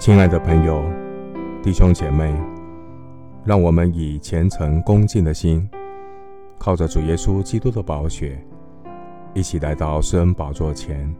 [0.00, 0.82] 亲爱的朋友、
[1.62, 2.34] 弟兄姐妹，
[3.44, 5.68] 让我们以虔诚恭敬的心，
[6.58, 8.42] 靠着主耶稣基督的宝血，
[9.34, 11.14] 一起来到施恩宝座前，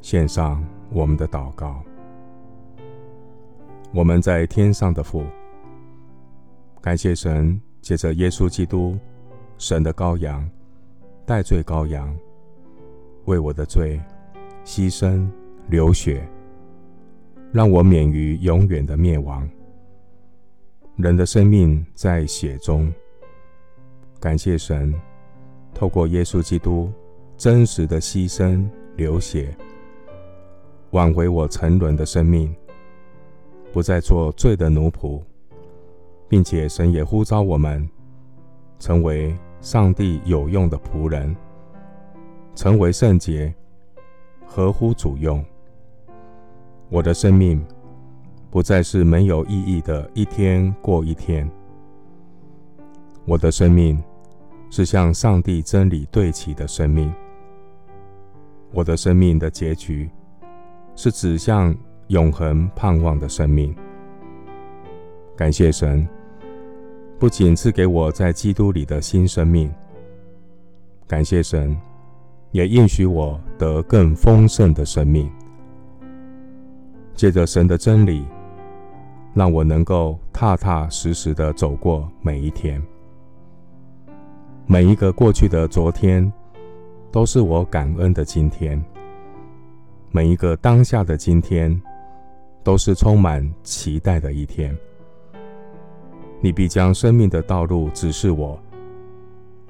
[0.00, 1.82] 献上我们的祷告。
[3.92, 5.22] 我们在天上的父，
[6.80, 8.98] 感谢神借着耶稣基督，
[9.58, 10.48] 神的羔羊，
[11.26, 12.16] 代罪羔羊，
[13.26, 14.00] 为我的罪
[14.64, 15.28] 牺牲
[15.68, 16.26] 流血。
[17.54, 19.48] 让我免于永远的灭亡。
[20.96, 22.92] 人的生命在血中，
[24.18, 24.92] 感谢神，
[25.72, 26.90] 透过耶稣基督
[27.36, 29.56] 真实的牺牲流血，
[30.90, 32.52] 挽回我沉沦的生命，
[33.72, 35.22] 不再做罪的奴仆，
[36.28, 37.88] 并且神也呼召我们
[38.80, 41.36] 成为上帝有用的仆人，
[42.56, 43.54] 成为圣洁，
[44.44, 45.44] 合乎主用。
[46.88, 47.64] 我的生命
[48.50, 51.50] 不再是没有意义的一天过一天。
[53.24, 54.00] 我的生命
[54.70, 57.12] 是向上帝真理对齐的生命。
[58.72, 60.10] 我的生命的结局
[60.94, 61.74] 是指向
[62.08, 63.74] 永恒盼望的生命。
[65.36, 66.06] 感谢神，
[67.18, 69.72] 不仅赐给我在基督里的新生命，
[71.08, 71.76] 感谢神，
[72.52, 75.28] 也应许我得更丰盛的生命。
[77.14, 78.24] 借着神的真理，
[79.32, 82.82] 让我能够踏踏实实的走过每一天。
[84.66, 86.32] 每一个过去的昨天，
[87.12, 88.82] 都是我感恩的今天。
[90.10, 91.80] 每一个当下的今天，
[92.62, 94.76] 都是充满期待的一天。
[96.40, 98.58] 你必将生命的道路指示我，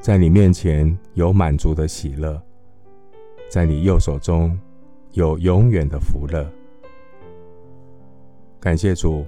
[0.00, 2.40] 在你面前有满足的喜乐，
[3.48, 4.58] 在你右手中
[5.12, 6.46] 有永远的福乐。
[8.64, 9.26] 感谢主，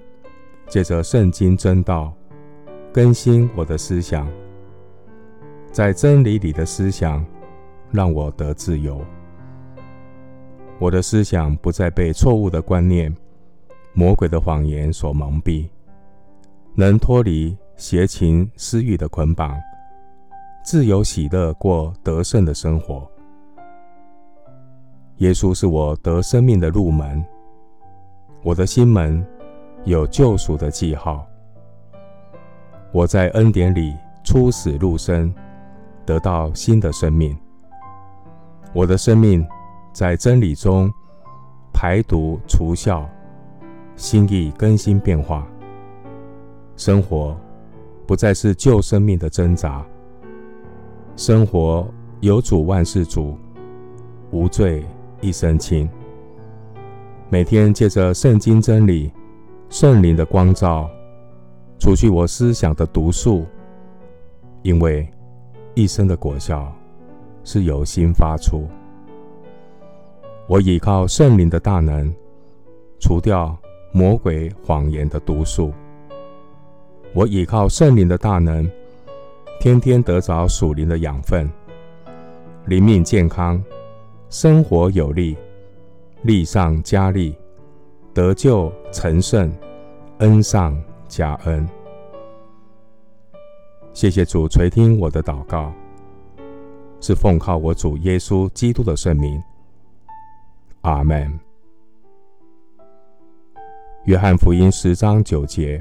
[0.67, 2.11] 借着圣经真道
[2.91, 4.27] 更新我的思想，
[5.71, 7.23] 在真理里的思想
[7.91, 9.05] 让我得自由。
[10.79, 13.15] 我的思想不再被错误的观念、
[13.93, 15.69] 魔鬼的谎言所蒙蔽，
[16.75, 19.55] 能脱离邪情私欲的捆绑，
[20.65, 23.07] 自由喜乐过得胜的生活。
[25.19, 27.23] 耶稣是我得生命的入门。
[28.47, 29.27] 我的心门
[29.87, 31.27] 有救赎的记号，
[32.93, 33.93] 我在恩典里
[34.23, 35.35] 出死入生，
[36.05, 37.37] 得到新的生命。
[38.73, 39.45] 我的生命
[39.93, 40.89] 在真理中
[41.73, 43.05] 排毒除酵，
[43.97, 45.45] 心意更新变化，
[46.77, 47.37] 生活
[48.07, 49.85] 不再是旧生命的挣扎，
[51.17, 51.85] 生活
[52.21, 53.37] 有主万事足，
[54.31, 54.87] 无罪
[55.21, 55.91] 一身轻。
[57.29, 59.11] 每天借着圣经真理、
[59.69, 60.89] 圣灵的光照，
[61.77, 63.45] 除去我思想的毒素，
[64.63, 65.09] 因为
[65.75, 66.73] 一生的果效
[67.43, 68.65] 是由心发出。
[70.47, 72.15] 我倚靠圣灵的大能，
[73.01, 73.59] 除掉
[73.91, 75.73] 魔鬼谎言的毒素。
[77.13, 78.71] 我倚靠圣灵的大能，
[79.59, 81.51] 天天得着属灵的养分，
[82.67, 83.61] 灵命健康，
[84.31, 85.37] 生活有力。
[86.27, 87.39] 力上加力，
[88.13, 89.49] 得救成圣，
[90.19, 90.77] 恩上
[91.07, 91.65] 加恩。
[93.95, 95.73] 谢谢主垂听我的祷告，
[97.01, 99.41] 是奉靠我主耶稣基督的圣名。
[100.81, 101.39] 阿门。
[104.07, 105.81] 约翰福音十章九节：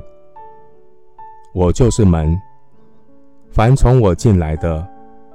[1.56, 2.40] 我就是门，
[3.50, 4.88] 凡从我进来的，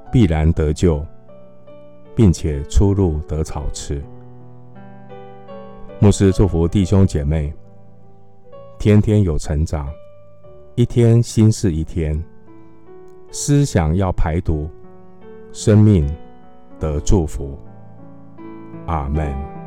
[0.09, 1.05] 必然得救，
[2.15, 4.01] 并且出入得草吃。
[6.03, 7.53] 牧师祝福弟兄姐妹，
[8.79, 9.87] 天天有成长，
[10.73, 12.19] 一天新似一天。
[13.29, 14.67] 思想要排毒，
[15.51, 16.11] 生命
[16.79, 17.55] 得祝福。
[18.87, 19.60] 阿门。